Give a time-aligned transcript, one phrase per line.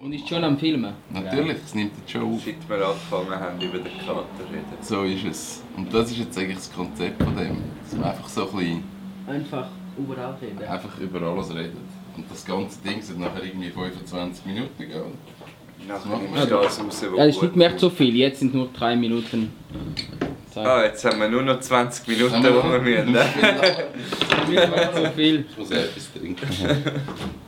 [0.00, 0.92] Und ist schon am Filmen.
[1.10, 2.40] Natürlich, es nimmt jetzt schon auf.
[2.44, 4.64] Seit wir angefangen haben, über den Kater zu reden.
[4.80, 5.62] So ist es.
[5.76, 7.56] Und das ist jetzt eigentlich das Konzept von dem.
[7.82, 8.84] Dass man einfach so ein bisschen
[9.26, 9.66] Einfach
[9.98, 10.62] überall reden.
[10.62, 11.72] einfach über alles redet.
[12.16, 15.02] Und das ganze Ding sollte nachher irgendwie 25 Minuten gehen.
[15.88, 18.14] Nachher nimmst du das raus, Ja, das ist nicht mehr so viel.
[18.16, 19.52] Jetzt sind nur drei Minuten
[20.50, 20.66] Zeit.
[20.66, 23.12] Ah, jetzt haben wir nur noch 20 Minuten, wir wo wir müssen.
[24.48, 25.44] Nicht mehr so viel.
[25.50, 26.46] Ich muss etwas trinken.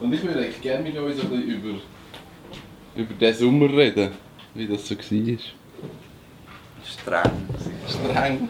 [0.00, 1.80] Und ich würde eigentlich gerne mit euch so ein bisschen über,
[2.94, 4.12] über den Sommer reden,
[4.54, 5.02] wie das so war.
[6.84, 7.30] Streng.
[7.88, 8.48] Streng.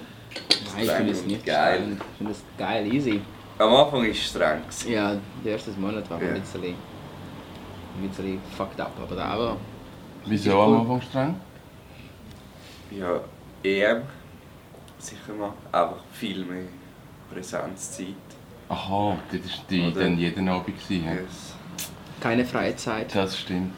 [0.74, 1.78] Nein, ich finde es nicht Geil.
[1.80, 1.92] streng.
[2.12, 3.20] Ich finde es geil, easy.
[3.58, 4.60] Am Anfang war es streng.
[4.62, 4.92] gewesen.
[4.92, 6.28] Ja, der erste Monat war Ja.
[6.28, 9.56] ein bisschen, ein bisschen fucked up, aber da war
[10.26, 11.34] Wieso am Anfang streng?
[12.90, 13.20] Ja,
[13.64, 14.02] EM.
[14.98, 15.52] Sicher mal.
[15.72, 16.64] Einfach viel mehr
[17.32, 18.14] Präsenzzeit.
[18.68, 20.00] Aha, das war die Oder?
[20.00, 20.66] dann jeden Abend.
[20.78, 21.04] Gewesen.
[21.06, 21.54] Yes.
[22.20, 23.72] keine freie Zeit, Das stimmt.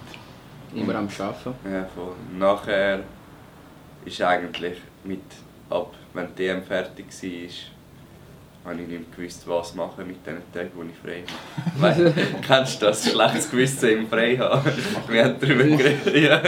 [0.75, 1.55] immer am Arbeiten.
[1.71, 2.15] Ja, voll.
[2.39, 3.01] Nachher
[4.05, 5.23] ist eigentlich mit,
[5.69, 10.39] ab wenn die EM fertig war, habe ich nicht mehr gewusst, was machen mit den
[10.53, 11.23] Tagen, wo ich frei
[11.79, 11.81] habe.
[12.13, 14.71] Weil, kennst du das schlechtes Gewissen im Frei haben?
[15.09, 16.15] Wir haben darüber geredet.
[16.17, 16.43] Ja.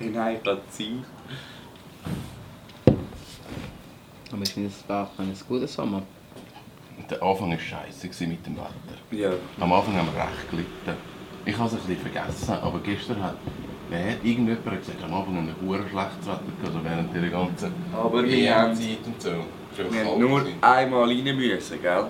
[0.00, 0.88] Nein, gerade Zeit.
[4.32, 6.02] Aber ich finde, es war auch ein guter Sommer.
[7.10, 8.98] Der Anfang war scheiße mit dem Wetter.
[9.10, 10.98] Ja, Am Anfang haben wir recht gelitten.
[11.44, 13.36] Ich habe es ein bisschen vergessen, aber gestern hat
[13.90, 17.30] wer, irgendjemand hat gesagt, am Anfang haben wir ein schlechtes Wetter gehabt, also während der
[17.30, 19.30] ganzen aber wir haben, EM-Zeit und so.
[19.76, 20.62] Wir haben kalt nur gewesen.
[20.62, 22.06] einmal rein müssen, gell?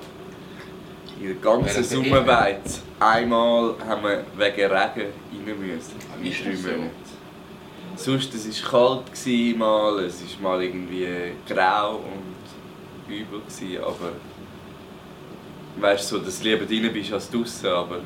[1.20, 2.82] In der ganzen Sommerweiz.
[3.00, 5.94] Einmal haben wir wegen Regen rein müssen.
[6.10, 6.68] Ah, so?
[6.68, 6.90] Monaten.
[7.96, 11.06] Sonst, es war kalt, gewesen, mal, es war mal irgendwie
[11.48, 14.12] grau und übel, gewesen, aber...
[15.80, 17.96] Weißt du, so, dass du lieber drin bist als draußen, aber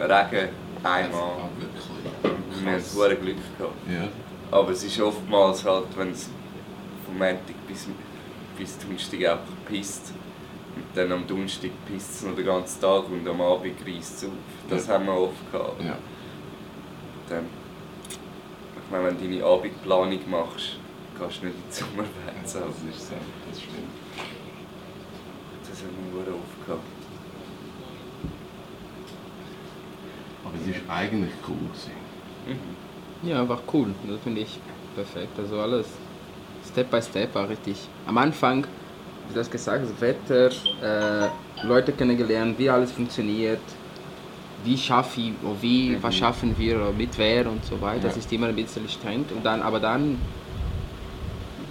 [0.00, 0.48] Regen
[0.82, 1.48] einmal.
[2.62, 3.74] Wir haben hohe Glück gehabt.
[3.88, 4.08] Ja.
[4.50, 6.28] Aber es ist oftmals halt, wenn es
[7.06, 7.86] vom Montag bis,
[8.58, 10.12] bis Donnerstag einfach pisst.
[10.76, 14.24] Und dann am Donnerstag pisst es noch den ganzen Tag und am Abend reisst es
[14.24, 14.32] auf.
[14.68, 14.94] Das Ja.
[14.94, 15.80] haben wir oft gehabt.
[15.82, 15.96] ja.
[17.28, 17.44] Dann,
[18.76, 20.76] ich meine, wenn du deine Abendplanung machst,
[21.18, 22.10] gehst du nicht in die Sommerwelt.
[22.42, 23.14] Das Also, ist so,
[23.50, 23.88] das stimmt.
[25.70, 26.82] das haben wir oft gehabt.
[30.54, 31.56] Aber es war eigentlich cool.
[31.56, 31.92] Gewesen.
[33.22, 33.28] Mhm.
[33.28, 33.88] Ja, war cool.
[34.08, 34.58] Das finde ich
[34.94, 35.38] perfekt.
[35.38, 35.86] Also alles
[36.70, 37.76] Step by Step war richtig.
[38.06, 38.66] Am Anfang,
[39.28, 40.50] wie du hast gesagt, das Wetter,
[40.82, 41.28] äh,
[41.66, 43.60] Leute kennengelernt, wie alles funktioniert,
[44.64, 48.04] wie schaffe ich, wie, was schaffen wir mit wer und so weiter.
[48.08, 48.20] Das Ja.
[48.20, 49.24] ist immer ein bisschen streng.
[49.34, 50.18] Und dann, aber dann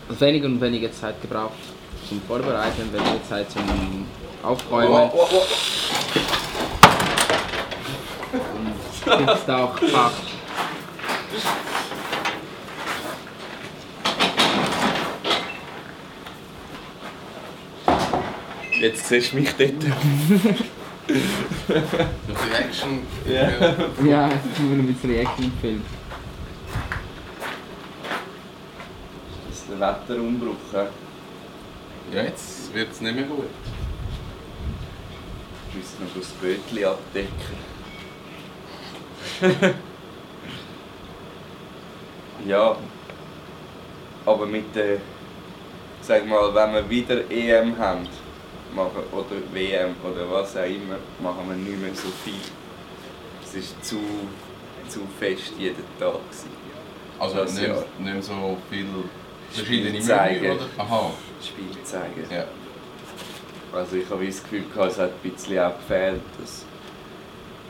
[0.09, 1.53] weniger und weniger Zeit gebraucht
[2.07, 3.61] zum Vorbereiten, weniger Zeit zum
[4.43, 5.09] Aufräumen.
[5.13, 6.52] Oh, oh, oh.
[9.05, 10.11] Jetzt auch Fach.
[18.79, 19.71] Jetzt siehst du mich dort.
[22.51, 23.01] Reaction.
[23.25, 23.49] Ja.
[24.05, 25.81] Ja, ich will ein bisschen Reaction-Film.
[29.47, 30.73] Das ist der Wetterumbruch.
[32.13, 33.49] Ja, jetzt wird es nicht mehr gut.
[35.69, 37.72] Ich muss noch das Bötchen abdecken.
[42.47, 42.75] ja.
[44.25, 44.97] Aber mit der.
[46.01, 48.07] Sag mal, wenn wir wieder EM haben,
[48.75, 52.33] machen, oder WM oder was auch immer, machen wir nicht mehr so viel.
[53.43, 53.99] Es ist zu,
[54.89, 56.13] zu fest jeden Tag.
[56.13, 56.49] Gewesen.
[57.19, 57.85] Also Das nicht, Jahr.
[57.99, 58.85] nicht mehr so viel
[59.51, 59.99] verschiedene.
[59.99, 60.65] Menü, oder?
[60.77, 61.11] Aha.
[61.41, 62.25] Spiel zeigen.
[62.29, 62.45] Ja.
[63.71, 66.65] Also ich habe das Gefühl, es hat ein bisschen auch gefehlt, dass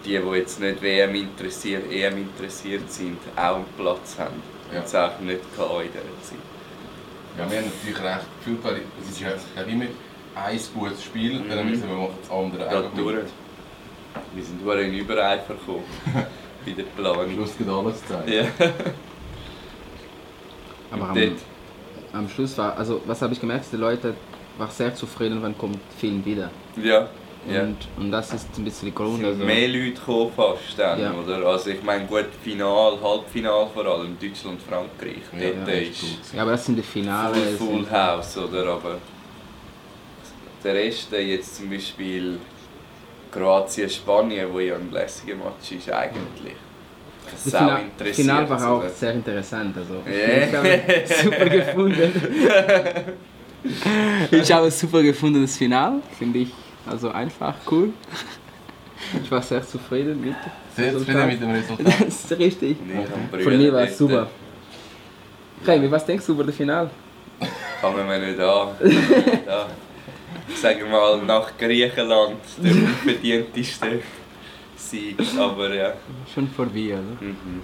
[0.05, 4.41] die, die jetzt nicht WM interessiert, EM interessiert sind, auch einen Platz haben.
[4.71, 4.79] Ja.
[4.79, 4.83] Ja.
[4.83, 5.39] Es auch nicht
[5.81, 6.37] in dieser Zeit.
[7.37, 9.21] Ja, wir haben natürlich recht viel Quali- Es ist
[9.67, 9.85] immer
[10.35, 11.69] ein gutes Spiel, dann Mhm.
[11.71, 13.25] müssen wir machen das andere auch durch.
[14.35, 15.83] Wir sind durch in Übereifer gekommen
[16.65, 17.33] bei der Am Planung.
[17.33, 18.31] Schluss geht alles zeigen.
[18.31, 18.45] Ja.
[20.91, 21.17] Aber am,
[22.13, 24.13] am Schluss war, also was habe ich gemerkt, die Leute
[24.57, 26.51] waren sehr zufrieden, wann kommt Film wieder.
[26.81, 27.09] Ja.
[27.51, 27.61] Ja.
[27.63, 29.17] Und, und das ist ein bisschen der Es Grund.
[29.17, 31.13] sind Also, mehr Leute gekommen fast dann, Ja.
[31.13, 31.45] oder?
[31.47, 35.23] Also ich meine, gut, Final, Halbfinal vor allem, Deutschland, Frankreich.
[35.39, 37.35] Ja, Dort ja, ist ja, aber das sind die Finale.
[37.57, 38.65] Full, full House, oder?
[38.67, 38.97] Aber
[40.63, 42.37] der Rest, jetzt zum Beispiel
[43.31, 46.53] Kroatien, Spanien, wo ja ein lässiger Match ist, eigentlich.
[47.31, 48.15] Das Sau Final, interessiert.
[48.15, 48.89] Final war auch oder?
[48.89, 49.75] sehr interessant.
[49.77, 50.13] Also, Ja.
[50.53, 52.13] Ich habe es super gefunden.
[54.31, 56.01] ich habe es super gefunden, das Final.
[56.19, 56.49] Finde ich
[56.85, 57.93] also einfach cool.
[59.21, 60.35] Ich war sehr zufrieden mit.
[60.75, 61.07] Sehr Resultat.
[61.07, 61.99] zufrieden mit dem Resultat.
[62.05, 62.77] Das ist richtig.
[63.31, 64.27] Habe Von mir war es super.
[65.65, 66.89] Remy, was denkst du über das Finale?
[67.81, 68.69] Fangen wir nicht an.
[69.47, 69.67] ja.
[70.55, 74.01] Sagen wir mal, nach Griechenland der unverdienteste
[74.75, 75.17] Sieg.
[75.37, 75.93] Aber ja.
[76.33, 77.17] Schon vorbei, oder?
[77.21, 77.61] Mhm.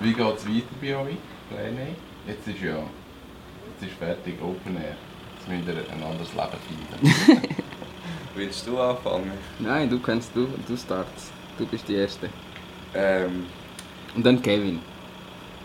[0.00, 1.16] Wie geht es weiter bei euch?
[1.52, 1.94] René?
[2.26, 2.78] Jetzt ist ja.
[2.78, 4.96] Jetzt ist fertig, Open Air.
[5.36, 7.46] Jetzt müsst ihr ein anderes Leben finden.
[8.34, 9.32] Willst du anfangen?
[9.58, 11.32] Nein, du kannst, du, du startest.
[11.58, 12.30] Du bist die Erste.
[12.94, 13.46] Ähm,
[14.14, 14.80] Und dann Kevin.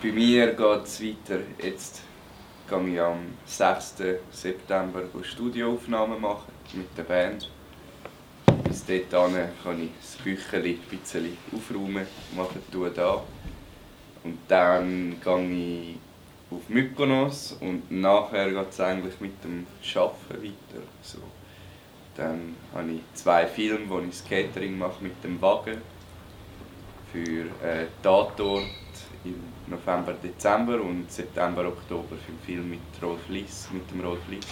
[0.02, 1.40] bei mir geht es weiter.
[1.62, 2.02] Jetzt
[2.70, 3.96] gehe ich am 6.
[4.32, 7.50] September Studioaufnahmen machen mit der Band.
[8.64, 13.24] Bis dahin kann ich das Kücheli ein bisschen aufräumen, machen tun da.
[14.24, 15.98] Und dann gehe ich
[16.52, 19.66] auf Mykonos und nachher geht es eigentlich mit dem
[19.96, 20.84] Arbeiten weiter.
[21.02, 21.20] So.
[22.16, 25.82] Dann habe ich zwei Filme, wo ich das Catering mache mit dem Wagen.
[27.12, 28.64] Für äh, Tatort
[29.24, 29.36] im
[29.68, 34.46] November, Dezember und September, Oktober für den Film mit, Rolf Liss, mit dem Rolf Liss.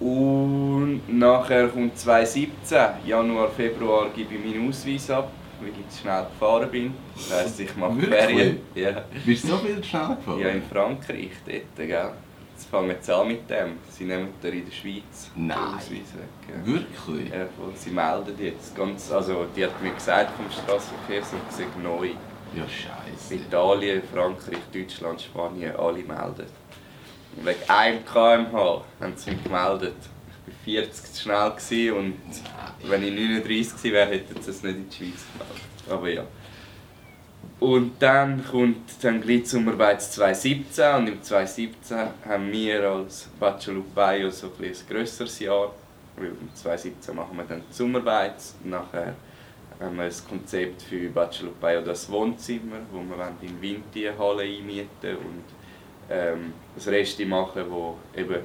[0.00, 5.30] Und nachher kommt 2017, Januar, Februar gebe ich meinen Ausweis ab,
[5.60, 6.94] weil ich zu schnell gefahren bin.
[7.14, 8.00] Das heisst, ich mache?
[8.00, 8.60] Ferien.
[8.74, 9.04] Ja.
[9.24, 10.40] Bist du so viel schnell gefahren?
[10.40, 12.10] ja, in Frankreich dort, gell.
[12.60, 13.78] Jetzt fangen sie an mit dem.
[13.90, 15.80] Sie nehmen dir in der Schweiz den Nein.
[15.88, 16.02] Weg.
[16.46, 16.66] Ja.
[16.66, 17.30] Wirklich?
[17.30, 22.08] Ja, sie melden jetzt ganz, also die hat mir gesagt vom Straßenverkehr, sie neu.
[22.54, 23.36] Ja, scheiße.
[23.36, 26.46] Italien, Frankreich, Deutschland, Spanien, alle melden.
[27.36, 29.96] Und wegen einem km/h haben sie mich gemeldet.
[30.46, 32.18] Ich war 40 zu schnell und
[32.82, 35.88] wenn ich 39 gewesen wäre, hätten sie es nicht in die Schweiz gemeldet.
[35.88, 36.24] Aber ja.
[37.60, 43.82] Und dann kommt dann gleich die Sommerarbeit 2017 und im 2017 haben wir als Bachelor
[43.94, 45.74] Bayo so ein, ein grösseres Jahr.
[46.16, 48.36] Weil im 2017 machen wir dann die Sommerarbeit.
[48.64, 49.14] Nachher
[49.78, 54.42] haben wir ein Konzept für Bachelor Bayo das Wohnzimmer, wo wir in Winti eine Halle
[54.42, 55.44] einmieten und
[56.08, 58.40] ähm, das Reste machen, wo eben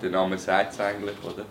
[0.00, 1.44] der Name sagt eigentlich, oder?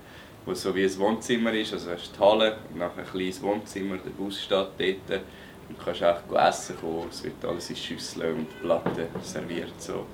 [0.46, 4.10] Wo so wie ein Wohnzimmer ist, also hast die Halle, nachher ein kleines Wohnzimmer, der
[4.10, 4.50] Bus steht
[4.80, 5.22] dort
[5.70, 9.82] du kannst auch essen kommen, es wird alles in Schüsseln und Platten serviert.
[9.82, 10.06] So.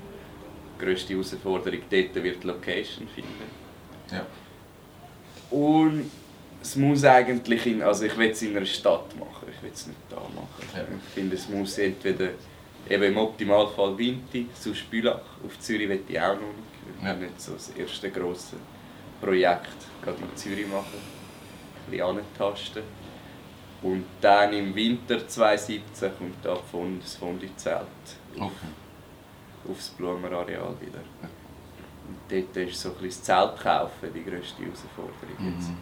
[0.75, 3.49] Die grösste Herausforderung dort wird die Location finden.
[4.11, 4.25] Ja.
[5.51, 6.09] Und
[6.61, 9.87] es muss eigentlich in, also ich will es in einer Stadt machen, ich will es
[9.87, 10.69] nicht da machen.
[10.75, 10.81] Ja.
[10.81, 12.29] Ich finde, es muss entweder
[12.89, 15.21] eben im Optimalfall Winti, sonst Bülach.
[15.45, 16.99] Auf Zürich will ich auch noch nicht.
[16.99, 18.57] Ich will nicht so das erste grosse
[19.21, 19.67] Projekt
[20.03, 20.99] gerade in Zürich machen.
[21.85, 22.83] Ein bisschen antasten.
[23.81, 27.85] Und dann im Winter 2017 kommt da von das Fondi-Zelt
[28.35, 28.51] Okay.
[29.69, 30.99] aufs Blumenareal wieder.
[32.07, 35.69] Und dort ist so ein bisschen das Zelt kaufen die grösste Herausforderung jetzt.
[35.69, 35.77] Mhm.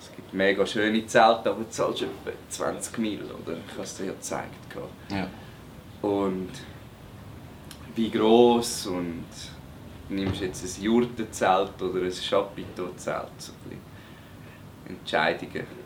[0.00, 3.56] Es gibt mega schöne Zelte, aber du zahlst etwa 20 Mil, oder?
[3.66, 4.76] Ich habe es dir ja gezeigt.
[5.10, 5.28] Ja.
[6.02, 6.50] Und
[7.94, 9.24] wie gross und
[10.08, 13.28] nimmst du jetzt ein Jurtenzelt oder ein Chapiteau-Zelt?
[13.38, 13.52] So
[14.86, 15.83] Entscheidungen.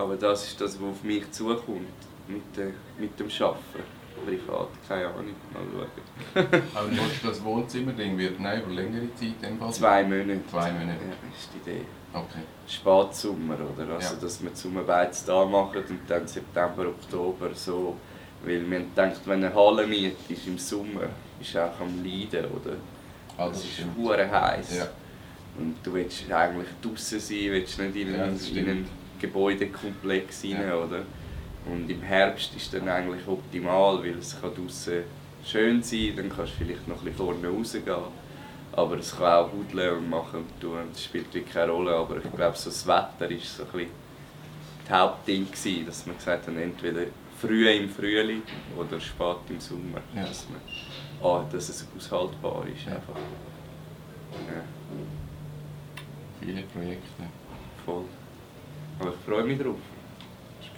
[0.00, 1.86] Aber das ist das, was auf mich zukommt
[2.26, 4.00] mit, der, mit dem Arbeiten.
[4.24, 6.62] Privat, keine Ahnung, mal schauen.
[6.74, 9.72] Aber du das Wohnzimmerding wird nein, über längere Zeit in Fall?
[9.72, 10.40] Zwei Monate.
[10.50, 11.04] Zwei Monate.
[11.04, 11.84] Ja, ist die Idee.
[12.12, 12.40] Okay.
[12.66, 13.94] Spatsommer, oder?
[13.94, 14.20] Also, Ja.
[14.20, 17.96] dass wir die Sommerarbeit da machen und dann September, Oktober so.
[18.44, 21.08] Weil wir haben gedacht, wenn eine Halle miet ist im Sommer,
[21.40, 22.76] ist auch am Leiden, oder?
[23.38, 24.78] Ah, es das ist hure heiß.
[24.78, 24.88] Ja.
[25.58, 28.86] Und du willst eigentlich draußen sein, willst nicht in Ja, das in einen
[29.20, 30.76] Gebäudekomplex rein, Ja.
[30.76, 31.02] oder?
[31.66, 35.02] Und im Herbst ist dann eigentlich optimal, weil es kann draußen
[35.44, 37.96] schön sein, dann kannst du vielleicht noch ein bisschen vorne rausgehen.
[38.72, 41.94] Aber es kann auch hudeln und machen und tun, das spielt wirklich keine Rolle.
[41.94, 43.90] Aber ich glaube, so das Wetter war so ein bisschen
[44.88, 47.02] das Hauptding, gewesen, dass man gesagt haben, entweder
[47.40, 48.42] früh im Frühling
[48.76, 50.00] oder spät im Sommer.
[50.14, 50.22] Ja.
[50.24, 50.60] Dass, man,
[51.30, 52.86] ah, dass es aushaltbar ist.
[52.86, 52.92] Ja.
[52.94, 53.14] Einfach.
[54.48, 54.62] Ja,
[56.40, 57.22] Viele Projekte.
[57.84, 58.04] voll.
[59.00, 59.76] Aber ich freue mich drauf.
[60.58, 60.74] Das ist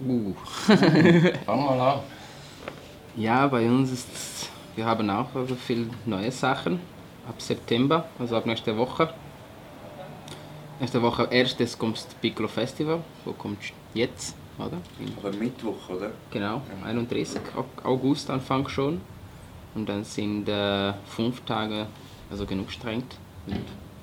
[0.00, 0.08] cool.
[0.08, 0.34] Uh.
[1.46, 2.00] Fang mal an.
[3.16, 6.80] Ja, bei uns ist wir haben auch also viel neue Sachen
[7.28, 9.14] ab September, also ab nächster Woche.
[10.80, 13.58] Nächste Woche erstes kommt das Piccolo Festival, wo kommt
[13.94, 14.78] jetzt, oder?
[14.98, 16.10] In- Aber Mittwoch, oder?
[16.32, 19.00] Genau, 31 Au- August Anfang schon.
[19.76, 21.86] Und dann sind äh, fünf Tage,
[22.30, 23.16] also genug strengt.
[23.46, 23.54] Und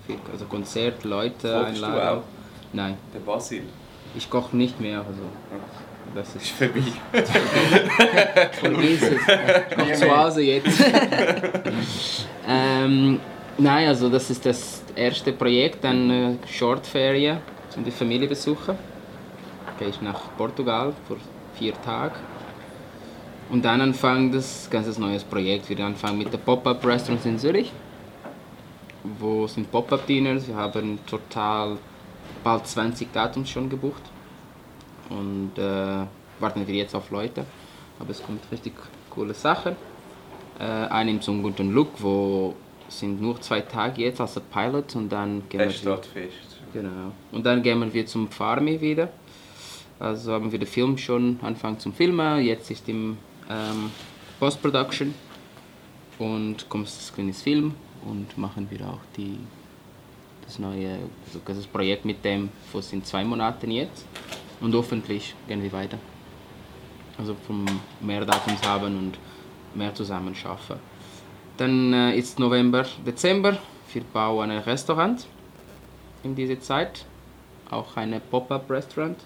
[0.05, 2.20] viel, also Konzert, Leute du einladen.
[2.20, 2.24] auch?
[2.74, 3.63] Nein, Der Basil.
[4.15, 5.00] ich koche nicht mehr.
[5.00, 5.22] Also
[6.15, 6.81] das Ist vorbei.
[8.60, 9.12] von ist es.
[9.70, 10.84] Ich koche zu Hause jetzt.
[12.48, 13.20] ähm,
[13.58, 17.38] nein, also das ist das erste Projekt, dann äh, Shortferien
[17.70, 18.75] zum die Familie besuchen.
[19.79, 21.17] Gehe ich nach Portugal für
[21.58, 22.15] vier Tage.
[23.50, 25.70] Und dann anfangen das ganze neues Projekt.
[25.70, 27.72] Wir anfangen mit der Pop-Up Restaurants in Zürich.
[29.03, 30.48] Wo sind Pop-Up Dinners?
[30.48, 31.77] Wir haben total
[32.43, 34.03] bald 20 Datums schon gebucht.
[35.10, 36.05] Und äh,
[36.39, 37.46] warten wir jetzt auf Leute.
[38.00, 38.74] Aber es kommt richtig
[39.10, 39.75] coole Sachen.
[40.60, 42.55] Äh, einen Sung und Look, wo
[42.88, 46.00] sind nur zwei Tage jetzt als Pilot und dann gehen Der wir.
[46.74, 47.12] Genau.
[47.31, 49.10] Und dann gehen wir zum Farmi wieder.
[50.00, 52.43] Also haben wir den Film schon angefangen zum Filmen.
[52.43, 53.17] Jetzt ist im
[53.50, 53.91] ähm,
[54.39, 55.13] Post-Production.
[56.20, 57.74] Und kommt das kleines Film
[58.05, 59.38] und machen wir auch die,
[60.46, 64.05] das neue also das Projekt mit dem, was in zwei Monaten jetzt.
[64.60, 65.98] Und hoffentlich gehen wir weiter.
[67.17, 67.65] Also vom
[68.00, 69.13] mehr Datums haben und
[69.75, 70.77] mehr zusammen schaffen.
[71.58, 73.58] Dann äh, ist November, Dezember.
[73.93, 75.27] Wir bauen ein Restaurant
[76.24, 77.05] in dieser Zeit.
[77.70, 79.17] Auch eine Pop-up-Restaurant,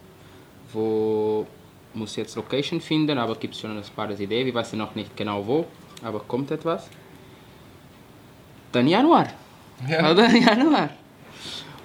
[0.71, 1.47] wo
[1.93, 4.45] muss jetzt Location finden, aber gibt schon eine paar Idee.
[4.45, 5.65] Wir wissen noch nicht genau wo,
[6.03, 6.89] aber kommt etwas.
[8.75, 9.27] Dann Januar.
[9.89, 10.11] Ja.
[10.11, 10.89] Oder Januar.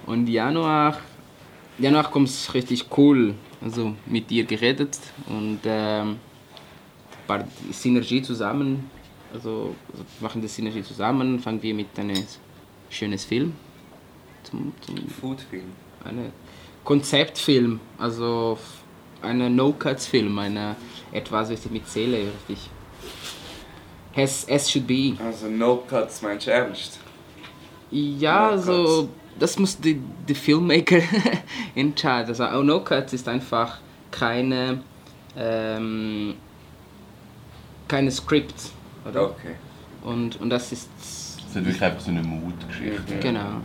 [0.05, 0.97] Und Januar,
[1.79, 3.33] Januar kommt es richtig cool.
[3.61, 6.17] Also mit dir geredet und ähm, ein
[7.27, 8.89] paar Synergie zusammen.
[9.33, 12.25] Also, also machen die Synergie zusammen, fangen wir mit einem
[12.89, 13.53] schönes Film.
[14.43, 15.71] Zum, zum, Foodfilm.
[16.03, 16.31] eine
[16.83, 18.57] Konzeptfilm, also
[19.21, 20.75] eine No-Cuts-Film, eine
[21.13, 22.69] etwas mit Seele, richtig.
[24.15, 25.13] As, as should be.
[25.23, 26.99] Also No Cuts, meinst du ernst?
[27.91, 30.99] Ja, No also das muss die, die Filmmaker
[31.75, 32.29] entscheiden.
[32.29, 33.79] Also auch No Cuts ist einfach
[34.11, 34.81] keine
[35.37, 36.35] ähm,
[37.87, 38.55] keine Skript,
[39.07, 39.31] oder?
[39.31, 39.55] Okay.
[40.03, 43.15] Und, und das ist Es ist wirklich einfach so eine Mutgeschichte.
[43.21, 43.61] genau.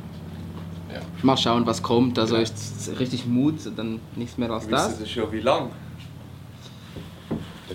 [0.93, 1.01] Ja.
[1.23, 2.19] Mal schauen, was kommt.
[2.19, 4.91] Also ist es richtig Mut, dann nichts mehr als das.
[4.91, 5.71] Wissen Sie schon wie lang?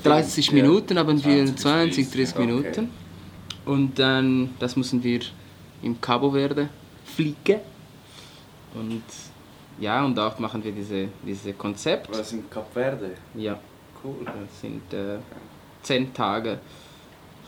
[0.04, 0.54] 30 Ja.
[0.54, 2.46] Minuten haben wir, 20 bis 20, 30 30, okay.
[2.46, 2.90] Minuten.
[3.66, 5.20] Und dann, das müssen wir
[5.84, 6.70] im Cabo Verde
[7.06, 7.60] fliegen.
[8.74, 9.04] Und
[9.80, 12.10] ja, und auch machen wir diese, diese Konzept.
[12.18, 13.12] Was in Kap Verde?
[13.36, 13.60] Ja,
[14.04, 14.16] Cool.
[14.26, 15.18] das sind äh,
[15.84, 16.60] 10 Tage.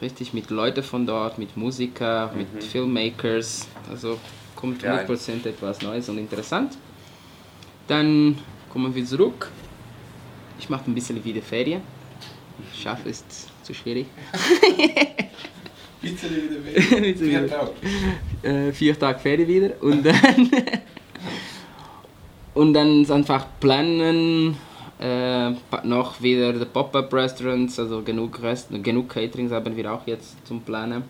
[0.02, 3.68] Richtig mit Leuten von dort, mit Musiker, mit Filmmakers.
[3.90, 4.18] Also
[4.56, 5.06] kommt Geil.
[5.08, 6.78] 100% etwas Neues und interessant.
[7.88, 8.38] Dann
[8.72, 9.50] kommen wir zurück.
[10.60, 11.82] Ich mache ein bisschen wieder Ferien.
[12.76, 13.26] Schaffen ist
[13.64, 14.08] zu schwierig.
[16.04, 17.18] Bitte wieder weg.
[17.18, 17.48] Vier.
[17.48, 17.72] Tage.
[18.44, 20.52] äh, vier Tage Ferien wieder und dann
[22.54, 24.58] und dann einfach planen
[25.00, 25.52] äh,
[25.84, 30.62] noch wieder die Pop-up Restaurants also genug Rest genug Caterings haben wir auch jetzt zum
[30.62, 31.04] Planen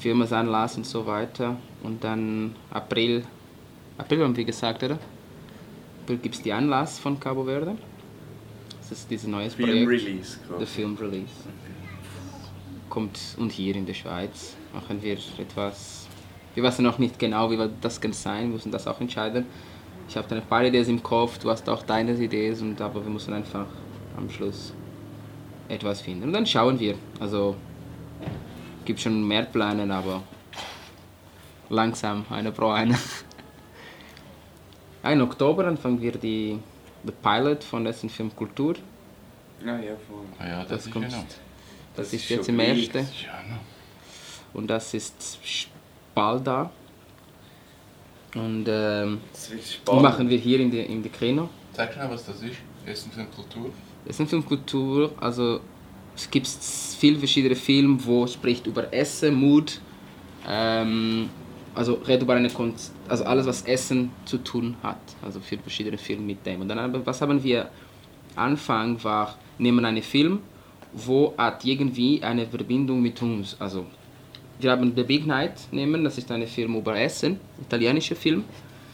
[0.00, 3.22] Firmen Anlass und so weiter und dann April
[3.96, 4.98] April haben wir gesagt oder
[6.02, 7.76] April gibt es die Anlass von Cabo Verde
[8.88, 10.66] das ist dieses neues Film Projekt Release der quasi.
[10.66, 11.32] Film Release.
[12.88, 16.06] Kommt und hier in der Schweiz machen wir etwas.
[16.54, 19.46] Wir wissen noch nicht genau, wie das kann sein, wir müssen das auch entscheiden.
[20.08, 23.10] Ich habe ein paar Ideen im Kopf, du hast auch deine Ideen, und, aber wir
[23.10, 23.66] müssen einfach
[24.16, 24.72] am Schluss
[25.68, 26.24] etwas finden.
[26.24, 26.94] Und dann schauen wir.
[27.20, 27.56] Also
[28.84, 30.22] gibt schon mehr Pläne, aber
[31.68, 32.98] langsam, einer pro einer.
[35.04, 36.58] Ja, Im Oktober anfangen wir die,
[37.04, 38.74] die Pilot von Essen Film Kultur.
[39.64, 40.24] Ja, ja, voll.
[40.38, 41.06] Ah ja, das, Das ist kommt.
[41.06, 41.24] genau.
[41.28, 41.36] Das,
[41.96, 42.98] Das ist ist jetzt im ersten.
[42.98, 43.60] Ja noch.
[44.54, 45.68] Und das ist
[46.14, 46.70] bald da.
[48.34, 49.20] Und ähm,
[49.86, 51.48] machen wir hier in der in die Kino.
[51.72, 52.56] Sag schnell, was das ist.
[52.86, 53.70] Essen für Kultur.
[54.04, 55.60] Das ist eine Filmkultur, also
[56.16, 59.80] es gibt viele verschiedene Filme, wo spricht über Essen, Mut,
[60.48, 61.28] ähm,
[61.74, 65.98] also redet über eine Kunst, also alles was Essen zu tun hat, also für verschiedene
[65.98, 66.60] Filme mit dem.
[66.60, 67.70] Und dann haben, was haben wir
[68.36, 70.40] Anfang war, nehmen einen Film,
[70.92, 73.86] wo hat irgendwie eine Verbindung mit uns, also
[74.60, 78.44] wir haben The Big Night nehmen, das ist ein Film über Essen, italienischer Film.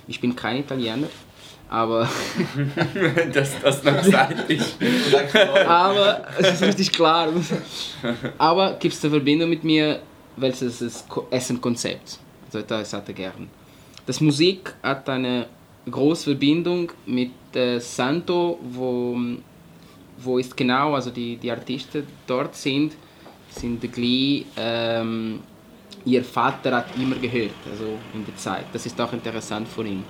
[0.07, 1.09] Ich bin kein Italiener,
[1.71, 2.07] aber
[3.33, 4.15] dass das noch ist.
[5.67, 7.29] Aber es ist richtig klar.
[8.37, 10.01] Aber gibt es eine Verbindung mit mir,
[10.37, 12.19] welches ist das Essen-Konzept.
[12.47, 13.49] Also das hat er gern.
[14.07, 15.47] Das Musik hat eine
[15.91, 19.19] große Verbindung mit äh, Santo, wo,
[20.19, 22.93] wo ist genau, also die, die Artisten dort sind,
[23.51, 25.41] sind gleich, ähm,
[26.05, 28.67] ihr Vater hat immer gehört, also in der Zeit.
[28.73, 30.05] Das ist auch interessant für ihn.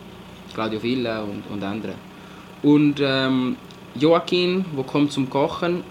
[0.53, 1.95] Claudio Villa und, und andere.
[2.63, 3.57] Und ähm,
[3.95, 5.85] Joaquin, wo kommt zum Kochen,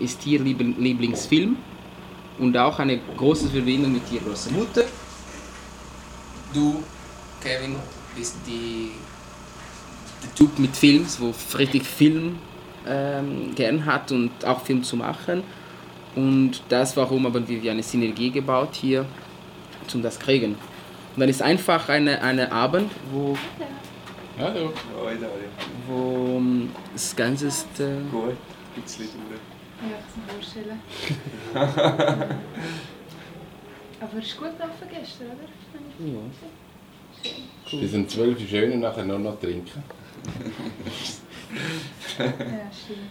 [0.00, 1.56] ist hier Liebl- Lieblingsfilm
[2.38, 4.84] und auch eine große Verbindung mit ihrer großen Mutter.
[6.52, 6.82] Du
[7.44, 7.76] Kevin,
[8.16, 8.92] bist die,
[10.22, 12.38] der Typ mit Films, wo richtig Film
[12.88, 15.42] ähm, gern hat und auch Film zu machen.
[16.16, 19.04] Und das warum haben wir eine Synergie gebaut hier,
[19.92, 20.52] um das kriegen.
[20.54, 23.36] Und dann ist einfach eine, eine Abend, wo,
[24.38, 24.72] Hallo.
[25.86, 29.40] Wo ähm, das Ganze ist, äh, Gut, ein bisschen durch.
[29.90, 30.80] Ja, zum Vorstellen.
[34.00, 35.46] Aber es ist gut gelaufen gestern, oder?
[36.06, 36.20] ja,
[37.66, 37.80] Schön.
[37.80, 39.82] Bis um 12 Uhr schön und nachher nur noch trinken.
[42.18, 42.24] Ja,
[42.72, 43.10] stimmt.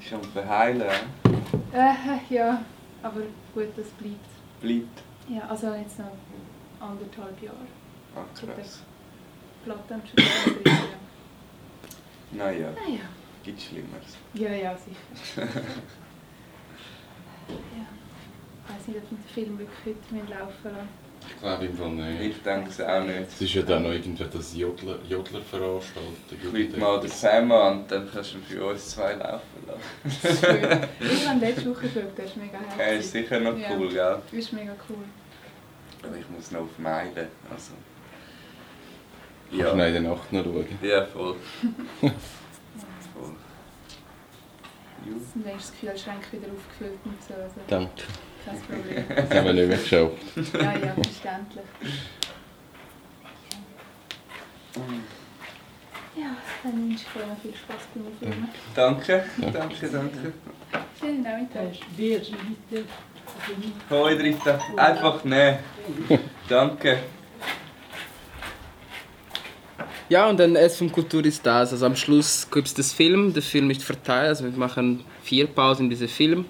[0.00, 1.94] Ist am Verheilen, äh?
[2.30, 2.64] Ja,
[3.02, 3.20] aber
[3.54, 4.16] gut, das bleibt.
[4.60, 5.02] bleibt.
[5.28, 6.12] Ja, also jetzt noch
[6.80, 7.56] anderthalb Jahre.
[8.14, 8.82] Ah, krass.
[9.64, 10.72] Platte am Studium drin,
[12.32, 12.44] ja.
[12.44, 13.00] Naja, Naja.
[13.44, 14.16] gibt Schlimmeres.
[14.34, 15.42] Ja, ja, sicher.
[17.48, 17.86] ja.
[18.68, 21.90] Ich weiß nicht, ob wir den Film wirklich heute laufen lassen Ich glaube im Fall
[21.90, 22.36] nicht.
[22.36, 23.28] Ich denke es auch nicht.
[23.28, 26.12] Es ist ja dann noch irgendwie das Jodler, Jodlerveranstaltung.
[26.44, 30.86] Rufe mal den Sam an, dann kannst du für uns zwei laufen lassen.
[31.00, 33.28] Ich habe letzte Woche geschaut, das ist mega Er ist herzig.
[33.28, 33.68] sicher noch Ja.
[33.76, 34.18] cool, gell?
[34.30, 34.96] Das ist mega cool.
[36.02, 37.28] Aber ich muss noch auf Meilen.
[37.50, 37.72] Also.
[39.50, 39.58] Ja.
[39.58, 39.64] Ja.
[39.70, 40.66] Kannst du in der Nacht noch schauen.
[40.82, 41.36] Ja, voll.
[45.12, 47.34] Und dann ist das Kühlschrank wieder aufgefüllt und so.
[47.34, 48.02] Also Danke.
[48.44, 49.04] kein Problem.
[49.16, 50.12] Das haben wir nicht mehr geschafft.
[50.54, 51.64] Ja, ja, verständlich.
[56.16, 58.48] Ja, dann wünsche ich euch noch viel Spaß beim Filmen.
[58.74, 60.32] Danke, danke, danke.
[60.98, 61.72] Schönen Nachmittag.
[63.90, 65.58] Hoi Dritta, einfach nehmen.
[66.48, 66.98] Danke.
[70.08, 71.72] Ja, und dann S vom Kultur ist das.
[71.72, 73.32] Also am Schluss gibt es das Film.
[73.32, 74.28] Der Film ist verteilt.
[74.28, 76.44] Also wir machen vier Pausen in diesem Film.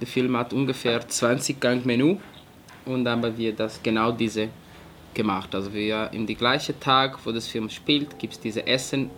[0.00, 2.16] Der Film hat ungefähr 20 Gang Menü.
[2.84, 4.48] Und dann haben wir das genau diese
[5.14, 5.54] gemacht.
[5.54, 9.10] Also wir den gleichen Tag, wo das Film spielt, gibt es diese Essen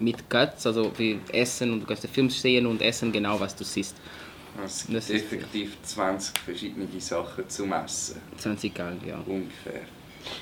[0.00, 0.66] mit Cuts.
[0.66, 3.94] Also wir essen und du kannst den Film sehen und essen genau, was du siehst.
[4.64, 8.16] Es Das gibt ist- effektiv 20 verschiedene Sachen zum Essen.
[8.38, 9.18] 20 Gang, ja.
[9.26, 9.82] Ungefähr.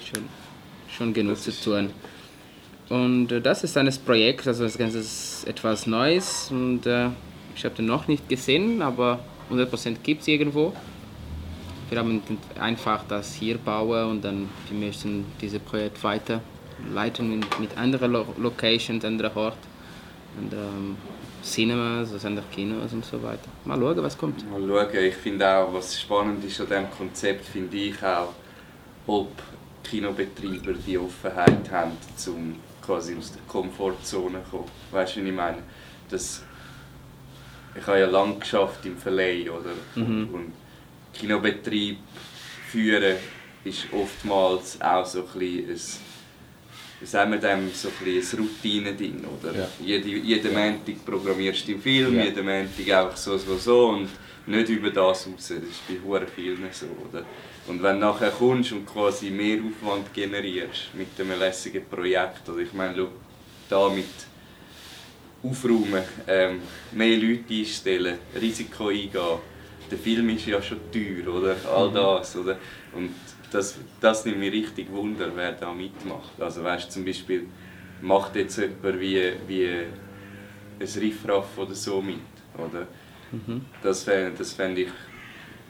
[0.09, 0.25] schon,
[0.97, 1.91] schon genug Das zu tun.
[2.89, 7.09] Und äh, das ist ein Projekt, also das Ganze ist etwas Neues und äh,
[7.55, 9.19] ich habe den noch nicht gesehen, aber
[9.51, 10.73] 100% gibt es irgendwo.
[11.89, 12.21] Wir haben
[12.59, 18.27] einfach das hier bauen und dann wir möchten dieses Projekt weiterleiten mit, mit anderen Lo
[18.39, 19.59] Locations, anderen Orten
[20.41, 20.97] und ähm,
[21.43, 23.49] Cinemas, also andere Kinos und so weiter.
[23.65, 24.51] Mal schauen, was kommt.
[24.51, 28.33] Mal schauen, ich finde auch, was spannend ist an diesem Konzept, finde ich auch,
[29.07, 29.31] ob
[29.85, 31.93] Kinobetreiber die Offenheit haben,
[32.27, 34.71] um quasi aus der Komfortzone zu kommen.
[34.93, 35.59] Weißt du, wie ich meine?
[36.09, 36.43] Das,
[37.79, 39.73] ich habe ja lange geschafft im Verleih, oder?
[39.97, 40.29] Mhm.
[40.33, 40.53] Und
[41.13, 41.99] Kinobetrieb
[42.71, 43.17] führen
[43.65, 46.07] ist oftmals auch so ein bisschen ein
[47.03, 49.55] sagen wir dem, so ein, bisschen ein Routine-Ding, oder?
[49.55, 49.69] Ja.
[49.85, 52.25] Jede, jeden Montag programmierst du den Film, Ja.
[52.25, 54.09] jeden Montag einfach so, so, so und
[54.47, 55.33] nicht über das raus.
[55.37, 57.25] Das ist bei hure vielen so, oder?
[57.67, 62.59] Und wenn du nachher kommst und quasi mehr Aufwand generierst mit einem lässigen Projekt, oder
[62.59, 63.09] ich meine,
[63.69, 64.05] da mit
[65.43, 66.61] aufräumen, ähm,
[66.93, 69.39] mehr Leute einstellen, Risiko eingehen,
[69.91, 71.57] der Film ist ja schon teuer, oder?
[71.73, 72.59] All das, oder?
[72.93, 73.11] Und
[73.53, 76.41] das, das nimmt mich richtig Wunder, wer da mitmacht.
[76.41, 77.47] Also weißt du, zum Beispiel,
[78.01, 82.19] macht jetzt jemand wie, wie ein Riffraff oder so mit,
[82.57, 82.87] oder?
[83.83, 84.89] Das fände das fänd ich,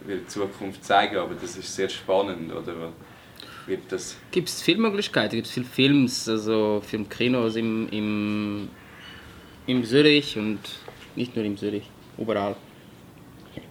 [0.05, 2.67] will die Zukunft zeigen, aber das ist sehr spannend, oder?
[2.79, 2.93] Weil
[3.67, 8.69] Wird das, Gibt es viele Möglichkeiten, gibt es viele Films, also Filmkinos im, im,
[9.67, 10.61] im Zürich und
[11.17, 11.85] nicht nur im Zürich,
[12.19, 12.55] überall.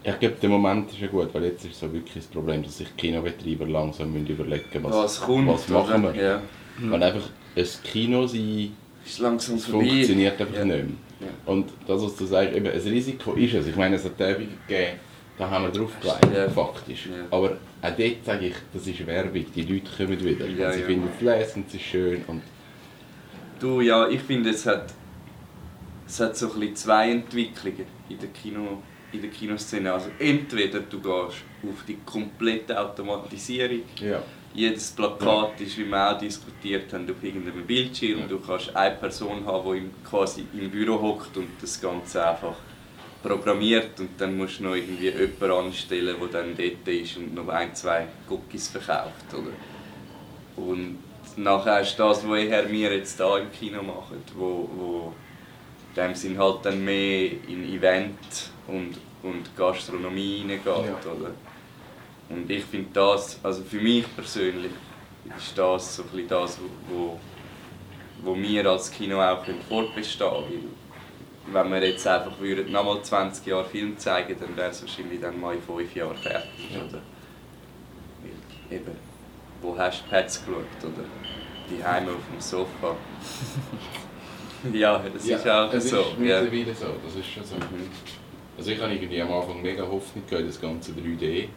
[0.03, 2.77] Ich glaube, der Moment ist ja gut, weil jetzt ist so wirklich das Problem, dass
[2.79, 6.15] sich Kinobetreiber langsam müssen überlegen müssen, was kommt, was machen wir.
[6.15, 6.41] Ja.
[6.79, 9.87] Weil einfach ein Kino sein Ist langsam vorbei.
[9.87, 10.65] funktioniert einfach Ja.
[10.65, 10.85] nicht mehr.
[11.45, 13.67] Und das, was du sagst, eben, ein Risiko ist es.
[13.67, 14.99] Ich meine, es hat Übungen gegeben,
[15.37, 16.49] da haben wir draufgelegt, Ja.
[16.49, 17.07] faktisch.
[17.07, 17.25] Ja.
[17.31, 20.47] Aber auch dort sage ich, das ist Werbung, die Leute kommen wieder.
[20.47, 20.85] Ja, sie ja.
[20.85, 22.23] finden es lesend, es ist schön.
[22.27, 22.41] Und
[23.59, 24.93] Du, ja, ich finde, es hat,
[26.05, 28.81] es hat so ein bisschen zwei Entwicklungen in der, Kino,
[29.13, 29.93] in der Kinoszene.
[29.93, 34.21] Also entweder du gehst auf die komplette Automatisierung, ja.
[34.55, 38.27] Jedes Plakat ist, wie wir auch diskutiert haben, auf irgendeinem Bildschirm.
[38.27, 42.55] Du kannst eine Person haben, die im, quasi im Büro hockt und das Ganze einfach
[43.21, 47.49] programmiert und dann musst du noch irgendwie jemanden anstellen, der dann dort ist und noch
[47.49, 49.33] ein, zwei Cookies verkauft.
[49.33, 49.51] Oder?
[50.55, 50.99] Und
[51.35, 55.13] nachher ist das, was wir jetzt hier im Kino machen, wo, wo
[55.95, 60.65] in dem Sinn halt dann mehr in Event und, und Gastronomie hineingeht.
[60.65, 61.11] Ja.
[61.11, 61.31] Oder?
[62.29, 64.71] Und ich finde das, also für mich persönlich,
[65.37, 66.59] ist das so ein bisschen das,
[66.89, 67.19] wo,
[68.23, 70.85] wo wir als Kino auch können fortbestehen können.
[71.51, 75.39] Wenn wir jetzt einfach würden, nochmal 20 Jahre Film zeigen dann wäre es wahrscheinlich dann
[75.39, 76.71] mal in 5 Jahren fertig.
[76.73, 76.81] Ja.
[76.81, 77.01] Oder?
[78.21, 78.91] Weil eben,
[79.61, 80.63] wo hast du Pets geschaut?
[80.81, 81.05] Oder
[81.69, 82.95] die Heime auf dem Sofa?
[84.73, 85.99] ja, das ist auch es so.
[85.99, 86.41] ist ja.
[86.41, 87.55] so, das ist schon so.
[87.55, 87.89] Mhm.
[88.57, 91.49] Also ich habe irgendwie am Anfang mega Hoffnung gehabt, das ganze 3D.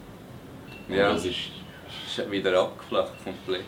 [0.88, 1.07] Ja.
[1.07, 1.37] Aber Das ist,
[2.07, 3.64] Ist wieder abgeflacht komplett.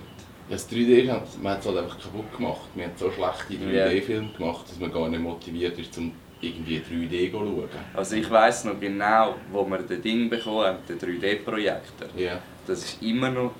[0.48, 2.60] das 3D, hat- man hat es halt einfach kaputt gemacht.
[2.74, 7.30] Wir haben so schlechte 3D-Filme gemacht, dass man gar nicht motiviert ist, um irgendwie 3D
[7.30, 7.68] zu schauen.
[7.94, 12.08] Also ich weiß noch genau, wo wir das Ding bekommen haben, den 3D-Projektor.
[12.16, 12.40] Ja.
[12.66, 13.52] Das ist immer noch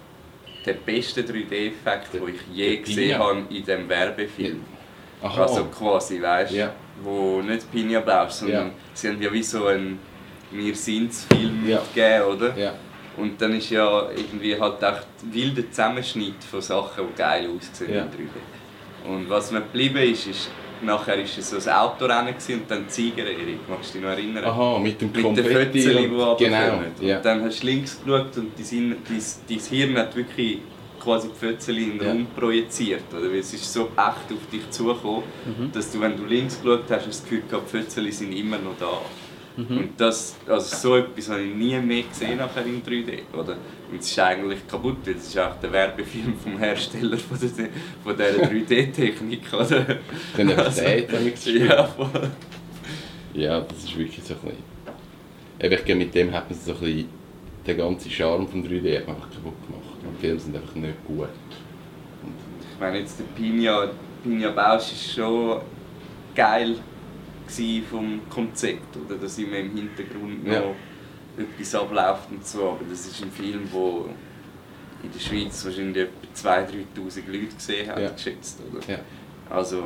[0.64, 3.18] der beste 3D-Effekt, den ich je gesehen Pina.
[3.18, 4.62] habe in diesem Werbefilm.
[5.22, 5.42] Aha.
[5.42, 6.56] Also quasi, weißt du?
[6.56, 6.72] Ja.
[7.02, 8.72] Wo nicht Pinja Blau, sondern Ja.
[8.94, 9.98] sie haben ja wie so einen
[10.50, 11.78] Wir sind's Film Ja.
[11.80, 12.56] mitgegeben, oder?
[13.20, 14.94] Und dann ist ja irgendwie halt ein
[15.30, 18.02] wilder Zusammenschnitt von Sachen, die geil aussehen Ja.
[18.02, 19.08] 3D.
[19.10, 20.50] Und was mir geblieben ist, ist,
[20.82, 23.60] nachher war es so ein Autorennen und dann die Siegerehrung.
[23.68, 24.44] Magst du dich noch erinnern?
[24.44, 25.80] Aha, mit dem Mit den Konfetti.
[25.82, 26.38] Fötzchen, die runterkommen.
[26.38, 26.82] Genau.
[27.08, 27.16] Ja.
[27.16, 30.58] Und dann hast du links geschaut und dein, dein, dein Hirn hat wirklich
[30.98, 32.08] quasi die Fötzchen in den.
[32.08, 33.04] Raum projiziert.
[33.12, 33.30] Oder?
[33.30, 35.22] Weil es ist so echt auf dich zugekommen,
[35.72, 38.32] dass du, wenn du links geschaut hast, hast du das Gefühl gehabt, die Fötzchen sind
[38.32, 39.00] immer noch da.
[39.56, 43.22] Und das, also so etwas habe ich nie mehr gesehen nachher in 3D.
[43.32, 43.56] Oder?
[43.90, 47.68] Und es ist eigentlich kaputt, weil es ist auch der Werbefilm vom Hersteller von, der,
[48.02, 49.52] von dieser 3D-Technik.
[49.52, 49.98] Oder?
[50.36, 52.30] Dann einfach Also, der damit Ja, voll.
[53.34, 54.58] Ja, das ist wirklich so ein bisschen...
[55.60, 57.08] Eben, ich glaube, mit dem hat man so ein bisschen
[57.66, 59.98] den ganzen Charme vom 3D hat man einfach kaputt gemacht.
[60.16, 61.28] Die Filme sind einfach nicht gut.
[62.72, 63.90] Ich meine jetzt der Pinja,
[64.22, 65.60] Pinja Bausch ist schon
[66.34, 66.76] geil
[67.88, 69.16] vom Konzept, oder?
[69.16, 70.62] Dass immer im Hintergrund noch Ja.
[71.38, 72.70] etwas abläuft und so.
[72.70, 74.08] Aber das ist ein Film, wo
[75.02, 78.10] in der Schweiz wahrscheinlich etwa 2'000, 3'000 Leute gesehen haben, Ja.
[78.10, 78.80] geschätzt, oder?
[78.92, 78.98] Ja.
[79.48, 79.84] Also,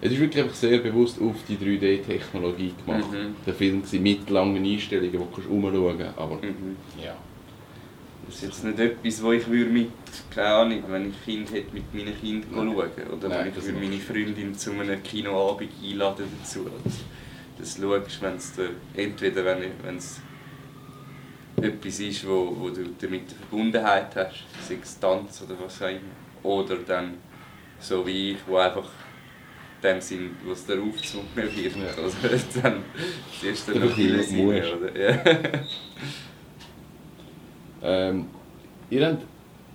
[0.00, 3.10] Es ist wirklich sehr bewusst auf die 3D-Technologie gemacht.
[3.10, 3.36] Mhm.
[3.46, 6.18] Der Film war mit langen Einstellungen, wo du herumschauen kannst.
[6.18, 6.76] Aber mhm.
[7.02, 7.16] ja.
[8.26, 9.90] Das ist jetzt nicht etwas, wo ich würde mit,
[10.34, 13.64] keine Ahnung, wenn ich Kind hätte, mit meinen Kindern schauen Oder Nein, wenn ich das
[13.64, 16.68] würde meine Freundin zu einem Kinoabend einladen dazu.
[16.84, 16.94] Das,
[17.58, 18.52] das schaust, wenn es
[18.94, 20.20] entweder wenn es
[21.60, 25.88] etwas ist, wo, wo du damit eine Verbundenheit hast, sei es Tanz oder was auch
[25.88, 26.00] immer.
[26.42, 27.14] Oder dann
[27.78, 28.88] so wie ich, wo einfach
[29.82, 31.76] in dem Sinn, was dir aufgezwungen wird.
[31.76, 32.02] Ja.
[32.02, 32.16] Also
[32.62, 32.84] dann
[33.40, 34.98] siehst du Dann noch oder?
[34.98, 35.22] Ja.
[37.84, 38.26] Ähm,
[38.88, 39.26] ihr habt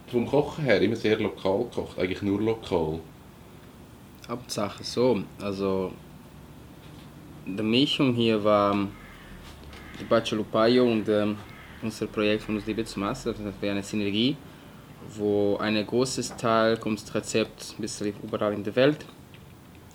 [0.08, 3.00] vom Kochen her immer sehr lokal gekocht, eigentlich nur lokal.
[4.28, 5.92] Hauptsache so, also
[7.46, 8.76] die Mischung hier war
[10.00, 11.38] die Bachelupayo und ähm,
[11.84, 14.36] unser Projekt von uns Liebe zum Master, das wäre eine Synergie,
[15.16, 19.06] wo ein großes Teil kommt das Rezept ein bisschen überall in der Welt,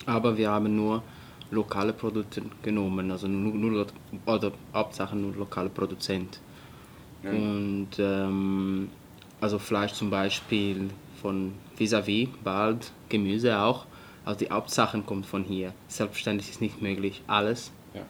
[0.06, 1.02] aber wir haben nur
[1.50, 3.86] lokale Produkte genommen, also nur, nur
[4.26, 6.38] oder Hauptsache nur lokale Produzenten.
[7.24, 7.30] Ja.
[7.30, 8.90] Und ähm,
[9.40, 13.86] also Fleisch zum Beispiel von vis-à-vis, bald Gemüse auch.
[14.24, 15.72] Also die Hauptsachen kommt von hier.
[15.88, 18.02] Selbstverständlich ist nicht möglich alles Ja.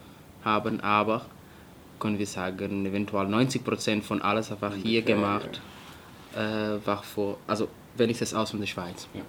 [0.44, 1.22] haben, aber
[1.98, 5.60] können wir sagen, eventuell 90% von alles einfach hier Ungefähr, gemacht.
[6.36, 9.08] Äh, war vor, also wenn ich das aus von der Schweiz.
[9.14, 9.20] Ja.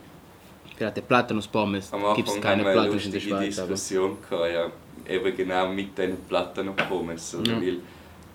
[0.78, 3.60] Gerade Platanos Pommes gibt es keine Platanos in der Schweiz.
[3.60, 4.71] Aber Diskussion gehabt, ja,
[5.13, 7.36] eben genau mit diesen Platanos-Pommes.
[7.36, 7.54] Oder?
[7.54, 7.62] Ja.
[7.62, 7.78] Weil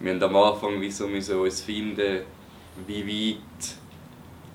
[0.00, 2.20] wir haben am Anfang wie so müssen uns finden,
[2.86, 3.76] wie weit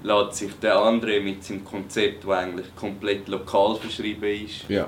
[0.04, 4.88] lässt sich der andere mit seinem Konzept, das eigentlich komplett lokal verschrieben ist, Ja.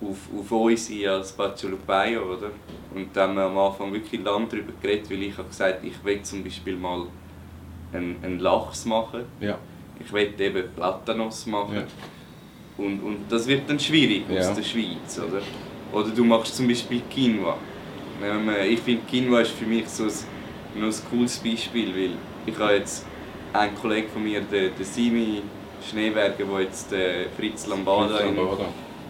[0.00, 2.50] auf, auf uns ein als Bachelupayo, oder?
[2.94, 6.02] Und dann haben wir am Anfang wirklich lange darüber geredet, weil ich habe gesagt, ich
[6.04, 7.06] will zum Beispiel mal
[7.92, 9.58] einen, einen Lachs machen, Ja.
[10.00, 11.74] ich will eben Platanos machen.
[11.76, 11.84] Ja.
[12.84, 15.42] Und, und das wird dann schwierig aus der Schweiz, oder?
[15.92, 17.56] Oder du machst zum Beispiel Quinoa.
[18.20, 20.10] Nehmen wir- Ich finde Quinoa ist für mich so ein,
[20.80, 22.10] noch ein cooles Beispiel, weil
[22.46, 23.06] ich habe jetzt
[23.52, 25.42] einen Kollegen von mir, der, der Simi
[25.88, 28.64] Schneeberger, der jetzt der Fritz Lambada in, Lambada.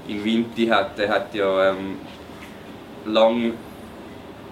[0.07, 1.97] in Vinti hat, der hat ja ähm,
[3.07, 3.53] lang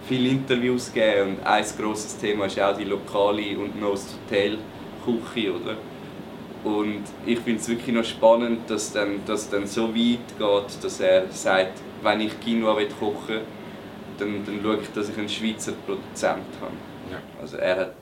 [0.09, 4.59] viele Interviews gegeben und ein grosses Thema ist auch die lokale und Nose Hotel
[5.05, 5.77] Küche, oder?
[6.65, 11.01] Und ich finde es wirklich noch spannend, dass dann, dass dann so weit geht, dass
[11.01, 13.41] er sagt, wenn ich Quinoa kochen will,
[14.19, 16.75] dann, dann schaue ich, dass ich einen Schweizer Produzent habe.
[17.11, 17.21] Ja.
[17.41, 17.95] Also er hat,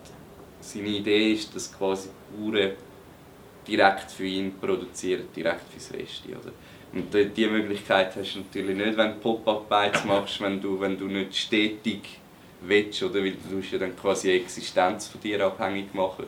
[0.60, 2.70] seine Idee ist, dass quasi die Bauern
[3.66, 6.30] direkt für ihn produzieren, direkt fürs Resti.
[6.30, 6.52] Oder?
[6.92, 10.98] Und die, die Möglichkeit hast du natürlich nicht, wenn du Pop-Up-Bites machst, wenn du, wenn
[10.98, 12.20] du nicht stetig
[12.62, 13.22] willst, oder?
[13.22, 16.26] weil du ja dann quasi die Existenz von dir abhängig machen.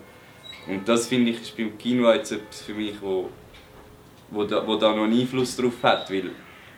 [0.66, 3.30] Und das finde ich ist beim Kino jetzt etwas für mich, wo,
[4.30, 6.30] wo, da, wo da noch einen Einfluss drauf hat, weil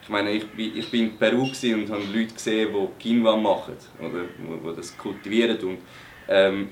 [0.08, 3.74] ich meine, ich, bin- ich bin in Peru und habe Leute gesehen, die Quinoa machen,
[3.98, 4.24] oder
[4.62, 5.78] wo das kultivieren und
[6.26, 6.68] ähm,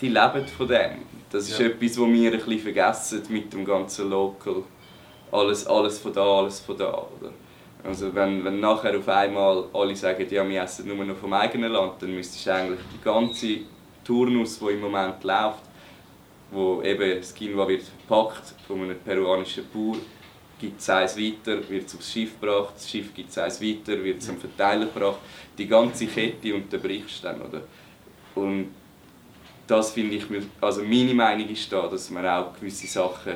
[0.00, 1.02] die leben von dem.
[1.30, 1.66] Das ist Ja.
[1.66, 4.62] etwas, was wir ein bisschen vergessen mit dem ganzen Local.
[5.32, 6.90] Alles, alles von da, alles von da.
[7.18, 7.32] Oder?
[7.82, 11.72] Also wenn, wenn nachher auf einmal alle sagen, ja, wir essen nur noch vom eigenen
[11.72, 13.58] Land, dann müsstest du eigentlich die ganze
[14.04, 15.64] Turnus, die im Moment läuft,
[16.52, 19.96] wo eben das Quinoa wird verpackt von einem peruanischen Bauer,
[20.58, 24.02] gibt es eins weiter, wird es aufs Schiff gebracht, das Schiff gibt es eins weiter,
[24.02, 25.18] wird zum Verteiler gebracht.
[25.56, 27.62] Die ganze Kette unterbrichst dann, oder?
[28.34, 28.68] Und
[29.66, 30.24] das finde ich,
[30.60, 33.34] also meine Meinung ist da, dass man auch gewisse Sachen,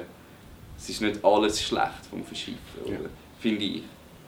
[0.76, 2.92] es ist nicht alles schlecht vom Verschiffen, oder?
[2.92, 2.98] Ja.
[3.38, 3.82] Finde ich.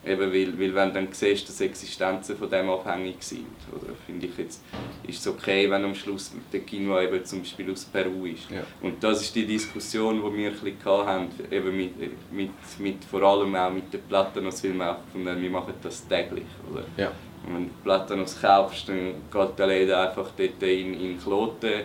[0.06, 3.94] Eben weil, weil wenn du dann siehst, dass Existenzen von dem abhängig sind, oder?
[4.04, 4.62] Finde ich jetzt,
[5.06, 8.50] ist es okay, wenn am Schluss der Quinoa eben zum Beispiel aus Peru ist.
[8.50, 8.62] Ja.
[8.82, 13.22] Und das ist die Diskussion, die wir ein bisschen hatten, eben mit, mit, mit, vor
[13.22, 16.84] allem auch mit den Platanos, weil wir auch gefunden wir machen das täglich, oder?
[16.98, 17.10] Ja.
[17.46, 21.82] Und wenn du Platanos kaufst, dann geht der Laden einfach dort in, in Kloten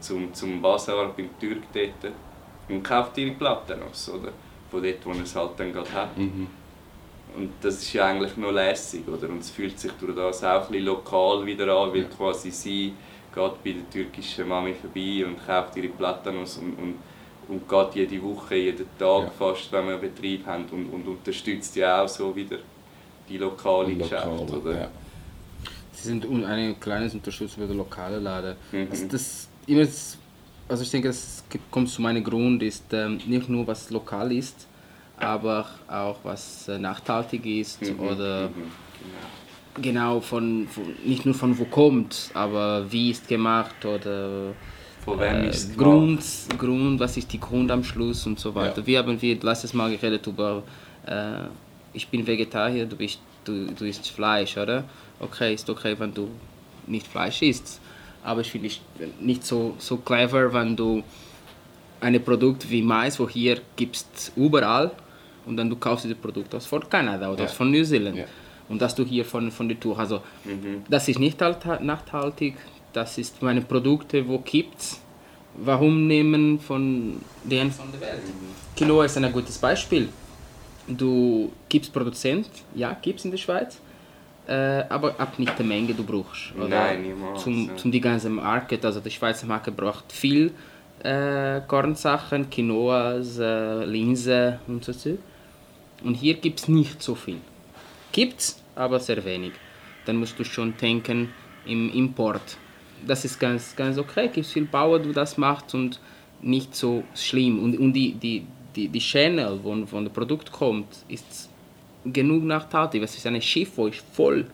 [0.00, 2.12] zum, zum Bazar beim Türk dort
[2.68, 4.32] und kauft ihre Platanos, oder?
[4.70, 6.18] Von dort, wo er es halt dann gerade hat.
[6.18, 6.46] Mhm.
[7.38, 9.28] Und das ist ja eigentlich noch lässig, oder?
[9.28, 12.92] Und es fühlt sich durch das auch ein bisschen lokal wieder an, weil quasi sie
[13.34, 16.94] geht bei der türkischen Mami vorbei und kauft ihre Platanos und, und,
[17.48, 19.30] und geht jede Woche, jeden Tag Ja.
[19.38, 22.58] fast, wenn wir einen Betrieb haben und, und unterstützt ja auch so wieder
[23.28, 24.80] die lokale Geschäfte, Lokal, oder?
[24.80, 24.88] ja.
[25.92, 28.56] Sie sind un- eine kleine Unterstützung für die lokale Laden.
[28.72, 28.88] Mhm.
[28.90, 29.86] Das, das, immer
[30.68, 34.67] also ich denke, das kommt zu meinem Grund, ist ähm, nicht nur was lokal ist,
[35.20, 41.58] aber auch was äh, nachhaltig ist Mhm, oder mhm, genau von, von, nicht nur von
[41.58, 44.54] wo kommt, aber wie ist gemacht oder
[45.04, 46.22] Von wem äh, ist es Grund,
[46.58, 48.80] Grund, was ist die Grund am Schluss und so weiter.
[48.80, 48.86] Ja.
[48.86, 50.62] Wir haben wir letztes Mal geredet über,
[51.06, 51.46] äh,
[51.92, 54.84] ich bin Vegetarier, du, bist, du, du isst Fleisch, oder?
[55.20, 56.28] Okay, ist okay, wenn du
[56.86, 57.80] nicht Fleisch isst.
[58.22, 58.80] Aber ich finde es
[59.20, 61.02] nicht so, so clever, wenn du
[62.00, 64.92] ein Produkt wie Mais, wo hier gibst überall
[65.48, 67.44] und dann du kaufst dieses Produkt aus von Kanada oder Ja.
[67.46, 68.24] aus von New Zealand Ja.
[68.68, 69.98] und das du hier von, von der Tour.
[69.98, 70.82] Also Mhm.
[70.88, 72.54] das ist nicht halt- nachhaltig,
[72.92, 75.00] das ist meine Produkte, wo gibt's.
[75.60, 78.22] Warum nehmen von den von der Welt?
[78.76, 80.08] Quinoa ist ein gutes Beispiel.
[80.86, 83.80] Du gibst Produzent, ja, gibt's in der Schweiz,
[84.46, 86.54] äh, aber ab nicht der Menge du brauchst.
[86.56, 86.68] Oder?
[86.68, 90.52] Nein, niemals, Zum, zum die ganze Market, also die Schweizer Marke braucht viel
[91.02, 95.18] äh, Kornsachen, Quinoas, äh, Linse und so Zeug.
[96.02, 97.38] Und hier gibt es nicht so viel.
[98.12, 99.52] Gibt's, aber sehr wenig.
[100.04, 101.30] Dann musst du schon denken
[101.66, 102.56] im Import.
[103.06, 104.28] Das ist ganz, ganz okay.
[104.32, 106.00] Gibt viel Bauer, die das macht und
[106.40, 107.62] nicht so schlimm.
[107.62, 111.48] Und, und die, die, die, die Channel, wo, wo das Produkt kommt, ist
[112.04, 113.02] genug nachhaltig.
[113.02, 114.46] Es ist ein Schiff, wo ist voll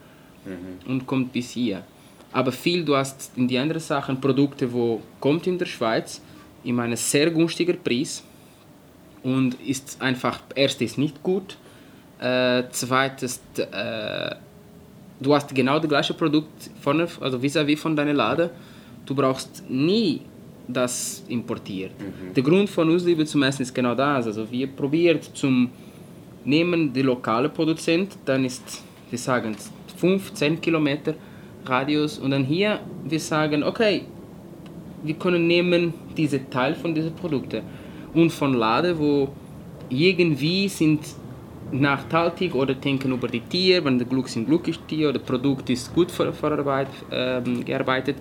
[0.87, 1.83] und kommt bis hier.
[2.31, 6.21] Aber viel, du hast in die anderen Sachen Produkte, wo kommt in der Schweiz
[6.63, 8.23] in einem sehr günstigen Preis
[9.25, 11.57] und ist einfach erstens nicht gut,
[12.19, 14.35] äh, zweitens äh,
[15.19, 18.49] du hast genau das gleiche Produkt von, also vis-à-vis von deiner Laden,
[19.05, 20.21] du brauchst nie
[20.67, 21.91] das importiert.
[22.35, 25.69] Der Grund von uns Liebe zum Essen ist genau das, also wir probieren zum
[26.45, 29.55] nehmen die lokale Produzent, dann ist, wir sagen
[29.97, 31.15] 5, 10 Kilometer
[31.65, 32.19] Radius.
[32.19, 34.03] Und dann hier, wir sagen, okay,
[35.03, 37.63] wir können nehmen diese Teil von diesen Produkten
[38.15, 39.29] und von Laden, wo
[39.89, 41.01] irgendwie sind
[41.71, 45.93] nachhaltig oder denken über die Tiere, wenn der Glück sind glücklich Tier oder Produkt ist
[45.93, 48.17] gut ver verarbeit, ähm, gearbeitet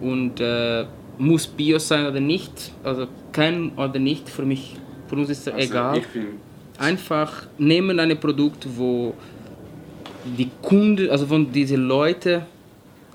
[0.00, 0.84] und äh,
[1.18, 4.76] muss Bio sein oder nicht, also kann oder nicht, für mich,
[5.08, 6.02] für uns ist es Also egal.
[6.78, 9.14] Einfach nehmen ein Produkt, wo
[10.24, 12.42] die Kunden, also von diesen Leuten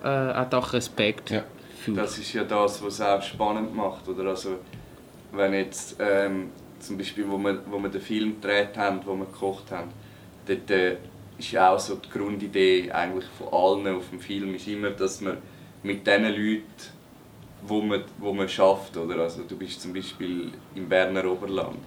[0.04, 1.44] äh, hat auch Respekt Ja.
[1.80, 1.92] für.
[1.92, 4.08] Das ist ja das, was es auch spannend macht.
[4.08, 4.30] Oder?
[4.30, 4.58] Also,
[5.32, 9.26] wenn jetzt ähm, zum Beispiel, wo wir, wo wir den Film gedreht haben, wo wir
[9.26, 9.90] gekocht haben,
[10.46, 10.98] dort äh,
[11.38, 15.22] ist ja auch so die Grundidee eigentlich von allen auf dem Film ist immer, dass
[15.22, 15.38] man
[15.84, 16.64] mit den Leuten,
[17.62, 19.20] wo man, wo man schafft, oder?
[19.22, 21.78] Also, du bist zum Beispiel im Berner Oberland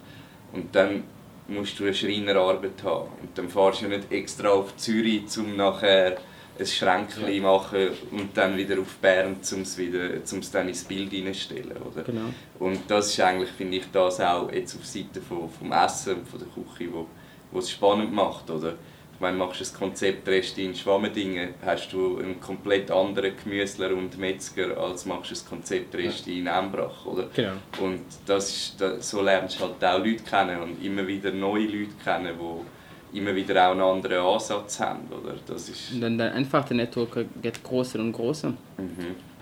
[0.52, 1.04] und dann
[1.48, 6.18] musst du eine Schreinerarbeit haben und dann fahrst du nicht extra auf Zürich, um nachher
[6.60, 11.10] ein Schränkchen machen und dann wieder auf Bern, um es wieder, um's dann ins Bild
[11.10, 12.02] hineinstellen, oder?
[12.02, 12.26] Genau.
[12.58, 16.28] Und das ist eigentlich, finde ich, das auch jetzt auf Seite von, vom Essen und
[16.28, 17.06] von der Küche, wo,
[17.50, 18.74] wo es spannend macht, oder?
[19.18, 24.78] Wenn du machst ein Konzeptrest in Schwammendingen, hast du einen komplett anderen Gemüsler und Metzger,
[24.78, 27.28] als machst du ein Konzeptrest in Embrach, oder?
[27.34, 27.52] Genau.
[27.80, 31.92] Und das ist, so lernst du halt auch Leute kennen und immer wieder neue Leute
[32.02, 32.79] kennen, die
[33.12, 35.34] immer wieder auch einen anderen Ansatz haben, oder?
[35.46, 35.92] Das ist...
[36.00, 38.50] Dann, dann einfach der Network geht größer und größer.
[38.50, 38.56] Mhm.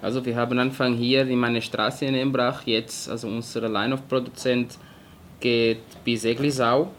[0.01, 4.79] Also wir haben Anfang hier in meiner Straße in Embrach jetzt, also unser Line-of-Produzent
[5.41, 6.91] geht bis Eglisau,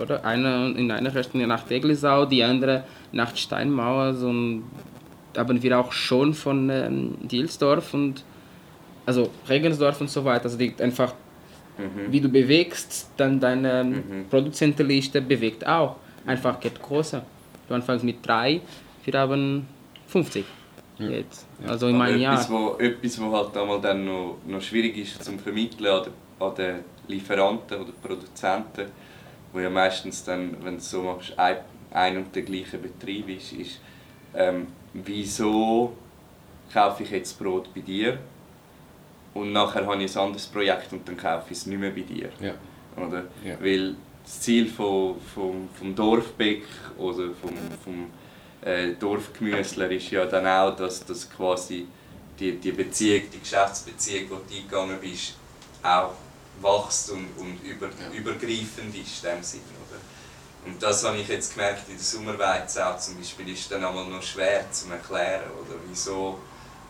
[0.00, 0.24] oder?
[0.24, 4.64] Einer in einer Richtung nach Eglisau, die andere nach Steinmauer, so ein-
[5.36, 8.22] haben wir auch schon von ähm, Dielsdorf und
[9.06, 10.44] also Regensdorf und so weiter.
[10.44, 11.14] Also die einfach,
[12.10, 14.28] wie du bewegst, dann deine Mhm.
[14.28, 15.96] Produzentenliste bewegt auch.
[16.26, 17.24] Einfach geht größer.
[17.68, 18.60] Du anfängst mit drei,
[19.04, 19.66] wir haben
[20.06, 20.44] 50
[20.98, 21.46] jetzt.
[21.66, 22.60] Also in meinem etwas, Jahr.
[22.60, 26.12] wo, etwas, wo halt einmal dann noch, noch schwierig ist zum Vermitteln an den,
[26.46, 28.86] an den Lieferanten oder Produzenten,
[29.52, 31.56] wo ja meistens dann, wenn du es so machst, ein,
[31.92, 33.80] ein und der gleiche Betrieb ist, ist
[34.34, 35.96] ähm, wieso
[36.72, 38.18] kaufe ich jetzt Brot bei dir
[39.34, 42.00] und nachher habe ich ein anderes Projekt und dann kaufe ich es nicht mehr bei
[42.00, 42.30] dir.
[42.40, 42.54] Ja.
[42.96, 43.24] Oder?
[43.44, 43.56] Ja.
[43.60, 46.64] Weil das Ziel von, vom, vom Dorfbäck
[46.98, 48.10] oder vom, vom
[48.62, 51.86] äh, Dorfgemüsler ist ja dann auch, dass das quasi
[52.38, 55.34] die, die Beziehung, die Geschäftsbeziehung, die du eingegangen bist,
[55.82, 56.12] auch
[56.60, 58.16] wächst und, und über, Ja.
[58.16, 59.62] übergreifend ist in dem Sinne.
[59.88, 60.70] Oder?
[60.70, 64.06] Und das habe ich jetzt gemerkt in der Sommerweizen auch zum Beispiel, ist dann einmal
[64.06, 66.38] noch schwer zu erklären, oder wieso,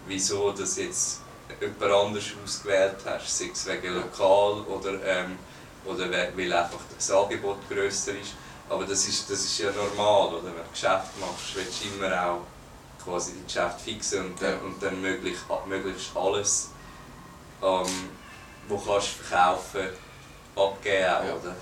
[0.07, 1.21] wieso das jetzt
[1.61, 5.39] jemand anders ausgewählt hast, sei es wegen lokal oder, ähm,
[5.85, 8.35] oder we- weil einfach das Angebot grösser ist.
[8.69, 10.45] Aber das ist, das ist ja normal, oder?
[10.47, 12.41] wenn du Geschäft machst, willst du immer auch
[13.05, 14.59] quasi die Geschäft fixen und dann, Ja.
[14.59, 16.71] und dann möglichst, möglichst alles,
[17.63, 18.09] ähm,
[18.69, 19.89] wo kannst du verkaufen,
[20.57, 21.35] abgeben auch, Ja.
[21.35, 21.55] oder?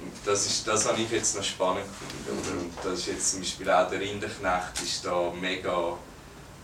[0.00, 2.40] Und das, ist, das habe ich jetzt noch spannend gefunden.
[2.42, 2.60] Oder?
[2.60, 5.96] Und das ist jetzt zum Beispiel auch der Rinderknecht ist da mega,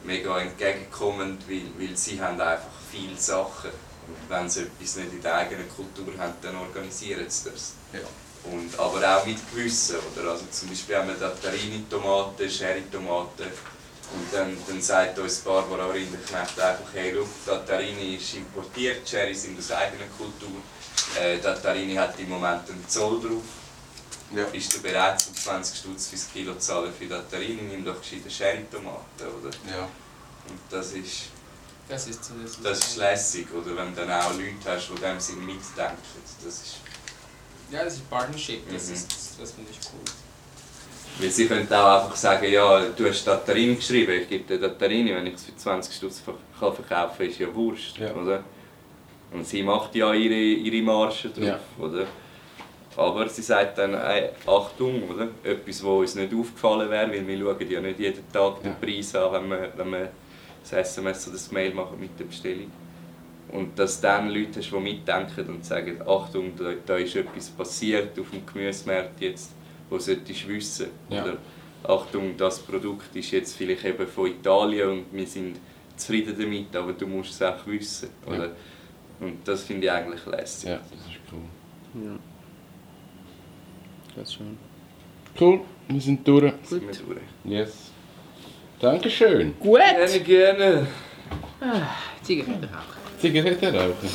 [0.03, 3.71] mega entgegenkommend, weil, weil sie haben einfach viele Sachen.
[3.71, 3.88] Und
[4.29, 7.73] wenn sie etwas nicht in der eigenen Kultur haben, dann organisieren sie das.
[7.93, 8.01] Ja.
[8.45, 9.97] Und, aber auch mit Gewissen.
[10.13, 10.31] Oder?
[10.31, 13.47] Also zum Beispiel haben wir Tattarini-Tomaten, Sherry-Tomaten.
[14.11, 19.59] Und dann, dann sagt uns Barbara Rinderknecht einfach, hey, schau, Tattarini ist importiert, Sherry sind
[19.59, 20.63] aus eigener Kultur.
[21.21, 23.43] Äh, Tattarini hat im Moment einen Zoll drauf.
[24.35, 24.45] Ja.
[24.45, 27.63] Bist du bereit, um 20 Stutz fürs Kilo zu zahlen für Tattarini?
[27.63, 29.51] Nimm doch gescheite Sherry-Tomaten, oder?
[29.71, 29.83] Ja.
[30.49, 31.25] Und das ist,
[31.89, 33.77] Das ist das, das ist lässig, oder?
[33.77, 35.97] Wenn du dann auch Leute hast, die in dem Sinne mitdenken.
[36.45, 36.77] Das ist
[37.71, 38.95] Ja, das ist Partnership, das, Mhm.
[38.95, 40.01] ist, das finde ich cool.
[41.21, 45.15] Weil sie können auch einfach sagen, ja, du hast Tattarini geschrieben, ich gebe dir Tattarini,
[45.15, 48.13] wenn ich es für 20 Stutz verkaufen kann, ist ja Wurst, Ja.
[48.15, 48.43] oder?
[49.33, 51.61] Und sie macht ja ihre, ihre Marge drauf, Ja.
[51.79, 52.07] oder?
[52.97, 55.29] Aber sie sagt dann, ey, Achtung, oder?
[55.45, 58.77] Etwas, was uns nicht aufgefallen wäre, weil wir schauen ja nicht jeden Tag den Ja.
[58.81, 60.11] Preis an, wenn wir, wenn wir
[60.71, 62.71] das SMS oder das Mail machen mit der Bestellung.
[63.51, 68.19] Und dass dann Leute hast, die mitdenken und sagen, Achtung, da, da ist etwas passiert
[68.19, 69.53] auf dem Gemüsemarkt jetzt,
[69.89, 70.89] wo solltest du wissen.
[71.09, 71.23] Ja.
[71.23, 71.39] Oder
[71.85, 75.59] Achtung, das Produkt ist jetzt vielleicht eben von Italien und wir sind
[75.97, 78.11] zufrieden damit, aber du musst es auch wissen.
[78.27, 78.35] Ja.
[78.35, 78.51] Oder?
[79.21, 80.71] Und das finde ich eigentlich lässig.
[80.71, 82.05] Ja, das ist cool.
[82.05, 82.19] Ja.
[84.15, 84.59] Das schon.
[85.41, 86.53] Cool, wir sind durch.
[86.65, 87.21] Sind wir durch.
[87.45, 87.93] Yes.
[88.81, 89.55] Dankeschön.
[89.59, 89.81] Gut!
[89.81, 90.87] Gerne, gerne.
[92.23, 93.19] Zigarette rauchen.
[93.21, 94.09] Zigarette rauchen.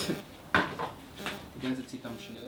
[1.56, 2.42] Die ganze Zeit am Schnüren